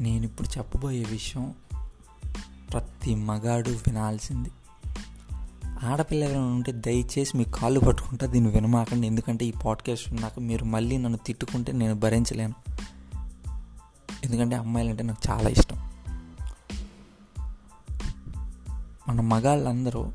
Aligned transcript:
నేను 0.00 0.24
ఇప్పుడు 0.24 0.58
చెప్పబోయే 0.58 1.04
విషయం 1.04 1.54
ప్రతి 2.72 3.14
మగాడు 3.14 3.70
వినాల్సింది. 3.70 4.50
ఆడపిల్ల 5.84 6.24
ఎవరైనా 6.24 6.46
ఉంటే 6.46 6.72
దయచేసి 6.72 7.36
మీ 7.36 7.44
కాళ్ళు 7.44 7.80
పట్టుకుంటా 7.80 8.26
దీన్ని 8.26 8.50
వినమాకండి. 8.50 9.06
ఎందుకంటే 9.06 9.44
ఈ 9.44 9.52
పాడ్కాస్ట్ 9.64 10.20
నాకు 10.20 10.40
మీరు 10.40 10.64
మళ్ళీ 10.64 10.98
నన్ను 10.98 11.18
తిట్టుకుంటే 11.18 11.72
నేను 11.72 11.94
భరించలేను. 11.94 12.54
ఎందుకంటే 14.24 14.56
అమ్మాయిలు 14.56 14.90
అంటే 14.90 15.02
నాకు 15.02 15.30
చాలా 15.30 15.48
ఇష్టం. 15.48 15.90
మన 19.08 19.20
మగాళ్ళందరూ 19.20 20.12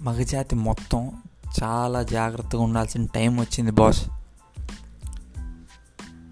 మగజాతి 0.00 0.56
మొత్తం 0.56 1.22
చాలా 1.62 2.02
జాగ్రత్తగా 2.02 2.62
ఉండాల్సిన 2.62 3.06
టైం 3.06 3.40
వచ్చింది 3.40 3.70
బాస్. 3.70 4.08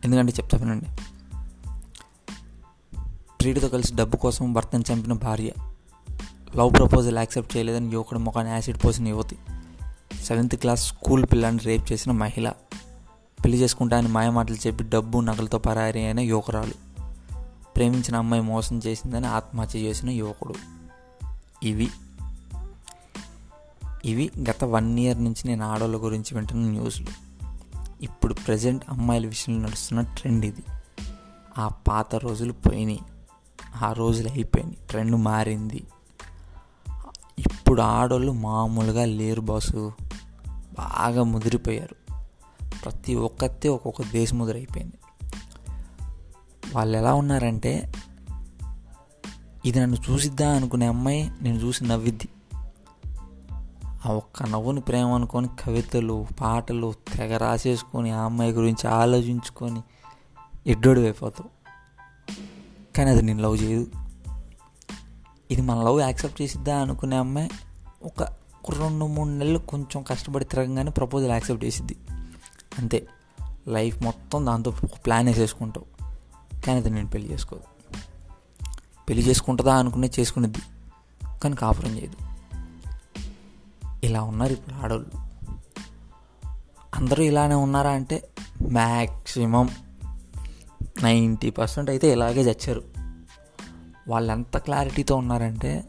ఎందుకంటే 0.05 0.33
చెప్తా 0.33 0.59
వినండి. 0.59 0.87
ప్రియుడితో 3.41 3.69
కలిసి 3.69 3.95
డబ్బు 3.95 4.17
కోసం 4.17 4.53
భర్తను 4.53 4.85
చంపిన 4.93 5.13
భార్య. 5.13 5.51
లవ్ 6.57 6.73
ప్రపోజల్ 6.73 7.17
యాక్సెప్ట్ 7.17 7.57
చేయలేదని 7.57 7.89
యువకుడు 7.89 8.19
ముఖాన్ని 8.19 8.53
యాసిడ్ 8.53 8.79
పోసిన 8.85 9.09
యువతి. 9.09 9.39
సెవెంత్ 10.25 10.55
క్లాస్ 10.55 10.89
స్కూల్ 10.89 11.25
పిల్లాన్ని 11.25 11.63
రేప్ 11.63 11.93
చేసిన 11.93 12.13
మహిళ. 12.13 12.51
పెళ్ళి 13.45 13.59
చేసుకుంటా 13.59 13.99
అని 13.99 14.09
మాయమాటలు 14.09 14.57
చెప్పి 14.67 14.85
డబ్బు 14.85 15.19
నగలతో 15.19 15.59
పరారి 15.59 16.05
అయిన 16.05 16.21
యువకురాలు. 16.21 16.75
ప్రేమించిన 17.77 18.17
అమ్మాయి 18.17 18.43
మోసం 18.43 18.81
చేసిందని 18.87 19.27
ఆత్మహత్య 19.27 19.79
చేసిన 19.79 20.11
యువకుడు. 20.11 20.55
ఇవి. 21.63 21.89
ఇవి 24.05 24.31
గత 24.51 24.65
వన్ 24.65 24.99
ఇయర్ 24.99 25.25
నుంచి 25.25 25.49
నేను 25.49 25.67
ఆడవాళ్ళ 25.67 25.97
గురించి 25.97 26.35
వింటున్న 26.35 26.71
న్యూస్లు. 26.71 27.09
ఇప్పుడు 28.01 28.35
ప్రజెంట్ 28.35 28.85
అమ్మాయిల 28.89 29.27
విషయంలో 29.27 29.67
నడుస్తున్న 29.67 30.01
ట్రెండ్ 30.01 30.45
ఇది. 30.45 30.63
ఆ 31.59 31.69
పాత 31.69 32.15
రోజులు 32.15 32.53
పోయినాయి. 32.53 33.01
ఆ 33.83 33.93
రోజులు 33.93 34.29
అయిపోయినాయి. 34.29 34.79
ట్రెండ్ 34.89 35.17
మారింది. 35.17 35.87
ఇప్పుడు 37.39 37.83
ఆడోళ్ళు 37.83 38.33
మామూలుగా 38.33 39.05
లేరు 39.05 39.41
బాసు. 39.41 39.93
బాగా 40.49 41.23
ముదిరిపోయారు. 41.23 41.97
ప్రతి 42.85 43.15
ఒక్కతే 43.15 43.69
ఒక్కొక్క 43.69 44.03
దేశం 44.03 44.39
ముదిరైపోయింది. 44.39 44.93
వాళ్ళు 46.75 46.99
ఎలా 46.99 47.15
ఉన్నారంటే 47.15 47.93
ఇది 49.65 49.81
నన్ను 49.81 49.97
చూసిద్దా 50.11 50.51
అనుకునే 50.51 50.87
అమ్మాయి 50.87 51.33
నేను 51.43 51.57
చూసి 51.57 51.85
నవ్విద్ది. 51.85 52.29
ఆ 54.07 54.13
ఒక్క 54.13 54.43
నవ్వుని 54.43 54.81
ప్రేమ 54.81 55.09
అనుకొని 55.09 55.49
కవితలు 55.49 56.27
పాటలు 56.41 56.95
తెగ 57.13 57.37
రాసేసుకొని 57.37 58.11
ఆ 58.11 58.23
అమ్మాయి 58.23 58.53
గురించి 58.53 58.89
ఆలోచించుకొని 58.89 59.83
ఎడ్డోడు 60.67 61.01
అయిపోతావు 61.01 61.60
కానీ 62.97 63.11
అది 63.11 63.23
నేను 63.23 63.43
లవ్ 63.43 63.63
చేయదు. 63.63 63.91
ఇది 65.51 65.63
మన 65.63 65.83
లవ్ 65.83 66.01
యాక్సెప్ట్ 66.01 66.43
చేసిద్దా 66.43 66.79
అనుకునే 66.79 67.17
అమ్మాయి 67.17 67.51
ఒక 68.03 68.23
రెండు 68.79 69.07
మూడు 69.07 69.29
నెలలు 69.29 69.59
కొంచెం 69.59 70.03
కష్టపడి 70.03 70.45
తిరగంగానే 70.45 70.91
ప్రపోజల్ 70.91 71.31
యాక్సెప్ట్ 71.31 71.65
చేసిద్ది. 71.65 71.97
అంతే. 72.79 73.07
లైఫ్ 73.69 74.03
మొత్తం 74.03 74.47
దాంతో 74.47 74.71
ఒక 74.71 74.91
ప్లాన్ 75.07 75.27
వేసేసుకుంటావు. 75.27 75.87
కానీ 76.67 76.79
అది 76.79 76.91
నేను 76.91 77.11
పెళ్ళి 77.11 77.33
చేసుకోదు. 77.33 77.63
పెళ్ళి 79.09 79.25
చేసుకుంటుందా 79.25 79.77
అనుకునే 79.77 80.11
చేసుకునేది 80.21 80.59
కానీ 81.43 81.57
కాపురం 81.57 81.99
చేయదు. 81.99 82.17
ఇలా 84.05 84.23
ఉన్నారు 84.23 84.53
ఇప్పుడు 84.53 84.75
ఆడవాళ్ళు 84.75 85.31
అందరూ 86.95 87.23
ఇలానే 87.23 87.55
ఉన్నారా 87.55 87.91
అంటే 87.91 88.29
మ్యాక్సిమం 88.69 89.69
నైంటీ 91.03 91.51
పర్సెంట్ 91.51 91.91
అయితే 91.91 92.13
ఇలాగే 92.13 92.41
చచ్చారు. 92.43 92.83
వాళ్ళు 94.09 94.33
ఎంత 94.33 94.59
క్లారిటీతో 94.59 95.17
ఉన్నారంటే 95.17 95.85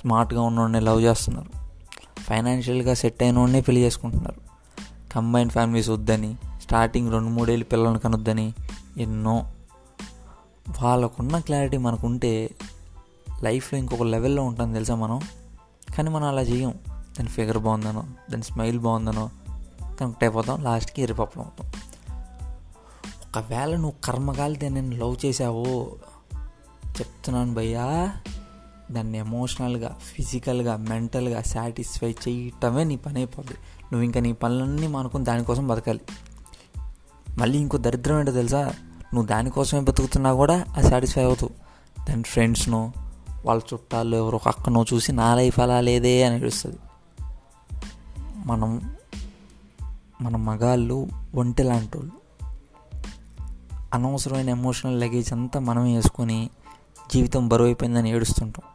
స్మార్ట్గా 0.00 0.42
ఉన్నోడిని 0.42 0.80
లవ్ 0.80 1.02
చేస్తున్నారు. 1.02 1.50
ఫైనాన్షియల్గా 2.20 2.94
సెట్ 2.94 3.22
అయిన 3.22 3.38
వాడినే 3.38 3.60
పెళ్ళి 3.60 3.82
చేసుకుంటున్నారు. 3.82 4.40
కంబైన్ 5.12 5.50
ఫ్యామిలీస్ 5.50 5.90
వద్దని 5.90 6.36
స్టార్టింగ్ 6.62 7.12
రెండు 7.12 7.28
మూడేళ్ళు 7.28 7.64
పిల్లల్ని 7.64 8.00
కనొద్దని 8.00 8.54
ఎన్నో 8.96 9.52
వాళ్ళకున్న 10.82 11.38
క్లారిటీ 11.38 11.76
మనకుంటే 11.76 12.50
లైఫ్లో 13.42 13.78
ఇంకొక 13.78 14.02
లెవెల్లో 14.02 14.42
ఉంటుంది 14.42 14.72
తెలుసా 14.72 14.94
మనం. 14.94 15.20
కానీ 15.96 16.10
మనం 16.10 16.28
అలా 16.28 16.42
చేయం 16.42 16.74
దాని 16.88 17.28
ఫిగర్ 17.28 17.58
బాగుందనో 17.58 18.04
దాని 18.30 18.42
స్మైల్ 18.42 18.78
బాగుందనో 18.78 19.30
కనెక్ట్ 20.00 20.24
అయిపోతాం. 20.24 20.62
లాస్ట్కి 20.62 21.02
ఎరిపప్పం 21.02 21.42
అవుతాం. 21.42 21.72
ఒకవేళ 23.36 23.74
నువ్వు 23.74 23.92
కర్మగాలితే 24.04 24.68
నేను 24.68 24.96
లవ్ 24.96 25.26
చేసావో 25.26 25.96
చెప్తున్నాను 26.88 27.54
భయ్యా 27.54 28.12
దాన్ని 28.90 29.18
ఎమోషనల్గా 29.18 29.98
ఫిజికల్గా 30.02 30.76
మెంటల్గా 30.76 31.42
సాటిస్ఫై 31.42 32.14
చేయటమే 32.28 32.84
నీ 32.84 32.96
పని 32.96 33.16
అయిపోద్ది. 33.16 33.52
నువ్వు 33.82 34.02
ఇంకా 34.02 34.20
నీ 34.20 34.32
పనులన్నీ 34.32 34.86
మానుకుని 34.86 35.24
దానికోసం 35.24 35.68
బతకాలి. 35.68 36.00
మళ్ళీ 37.38 37.58
ఇంకో 37.58 37.78
దరిద్రం 37.78 38.18
ఏంటో 38.18 38.32
తెలుసా? 38.32 38.64
నువ్వు 39.14 39.26
దానికోసమే 39.26 39.80
బతుకుతున్నా 39.80 40.32
కూడా 40.32 40.64
ఆ 40.78 40.80
సాటిస్ఫై 40.80 41.24
అవుతావు 41.24 41.50
దాని 42.08 42.22
ఫ్రెండ్స్ను 42.22 42.92
వాళ్ళ 43.46 43.62
చుట్టాలు 43.74 44.16
ఎవరో 44.16 44.36
ఒక 44.36 44.48
అక్కనో 44.48 44.84
చూసి 44.94 45.12
నా 45.12 45.34
లైఫ్ 45.34 45.60
అలా 45.60 45.80
లేదే 45.80 46.22
అని 46.22 46.36
ఏడుస్తుంది. 46.36 46.76
మనం 48.46 48.96
మన 50.20 50.36
మగాళ్ళు 50.36 51.08
ఒంటి 51.34 51.62
లాంటి 51.62 51.98
వాళ్ళు 51.98 52.25
అనవసరమైన 53.96 54.48
ఎమోషనల్ 54.48 55.00
లగేజ్ 55.00 55.32
అంతా 55.32 55.60
మనం 55.60 55.94
వేసుకొని 55.94 56.50
జీవితం 57.12 57.48
బరువు 57.48 57.68
అయిపోయిందని 57.68 58.10
ఏడుస్తుంటాం. 58.10 58.66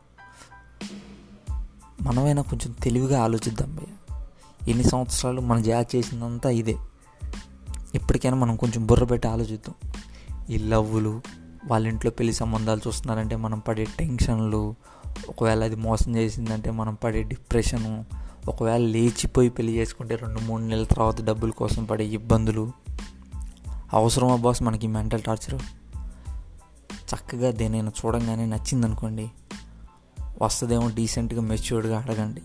మనమైనా 2.01 2.41
కొంచెం 2.41 2.75
తెలివిగా 2.83 3.23
ఆలోచిద్దాం 3.23 3.75
భయ్య. 3.75 3.93
ఎన్ని 4.71 4.83
సంవత్సరాలు 4.83 5.41
మన 5.41 5.59
జాబ్ 5.59 5.95
చేసిందంతా 5.95 6.49
ఇదే. 6.49 6.77
ఎప్పటికైనా 7.95 8.37
మనం 8.37 8.55
కొంచెం 8.55 8.87
బుర్ర 8.87 9.03
పెట్టి 9.03 9.27
ఆలోచిద్దాం. 9.27 9.75
ఈ 10.49 10.57
లవ్వులు 10.57 11.21
వాళ్ళ 11.67 11.87
ఇంట్లో 11.87 12.11
పెళ్ళి 12.11 12.33
సంబంధాలు 12.33 12.81
చూస్తున్నారంటే 12.87 13.35
మనం 13.35 13.59
పడే 13.59 13.87
టెన్షన్లు 13.99 14.75
ఒకవేళ 15.29 15.63
అది 15.63 15.75
మోసం 15.75 16.15
చేసిందంటే 16.15 16.71
మనం 16.71 16.93
పడే 16.93 17.23
డిప్రెషను 17.23 18.05
ఒకవేళ 18.47 18.81
లేచిపోయి 18.81 19.49
పెళ్ళి 19.49 19.73
చేసుకుంటే 19.73 20.15
రెండు 20.15 20.39
మూడు 20.39 20.63
నెలల 20.63 20.83
తర్వాత 20.83 21.21
డబ్బుల 21.21 21.51
కోసం 21.51 21.85
పడే 21.85 22.05
ఇబ్బందులు 22.05 22.71
అవసరమా 23.93 24.35
బాస్ 24.35 24.63
మనకి 24.63 24.87
మెంటల్ 24.87 25.21
టార్చర్ 25.21 25.61
చక్కగా 26.93 27.51
దేనైనా 27.51 27.91
చూడంగానే 28.05 28.45
నచ్చింది 28.45 28.87
అనుకోండి 28.87 29.31
వస్తుందేమో 30.41 30.89
డీసెంట్గా 30.89 31.41
మెచ్యూర్డ్గా 31.41 31.99
అడగండి 31.99 32.41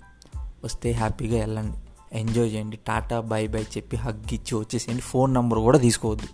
వస్తే 0.64 0.92
హ్యాపీగా 0.92 1.38
వెళ్ళండి. 1.40 1.76
ఎంజాయ్ 2.18 2.52
చేయండి. 2.52 2.76
టాటా 2.76 3.20
బై 3.20 3.46
బై 3.46 3.62
చెప్పి 3.62 3.96
హగ్ 3.96 4.34
ఇచ్చి 4.34 4.58
వచ్చేసేయండి. 4.58 5.02
ఫోన్ 5.02 5.34
నెంబర్ 5.34 5.58
కూడా 5.58 5.78
తీసుకోవద్దు. 5.78 6.26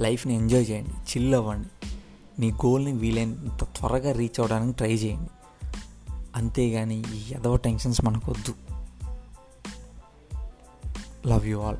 లైఫ్ని 0.00 0.34
ఎంజాయ్ 0.34 0.70
చేయండి. 0.70 0.90
చిల్ 0.90 1.34
అవ్వండి. 1.34 1.68
నీ 2.38 2.50
గోల్ని 2.50 2.92
వీలైనంత 2.92 3.64
త్వరగా 3.64 4.12
రీచ్ 4.12 4.40
అవ్వడానికి 4.40 4.76
ట్రై 4.76 4.92
చేయండి. 4.92 5.30
అంతేగాని 6.36 7.00
ఈ 7.00 7.32
ఎదవ 7.32 7.56
టెన్షన్స్ 7.56 8.04
మనకొద్దు. 8.04 8.54
Love 11.28 11.46
you 11.46 11.60
all 11.60 11.76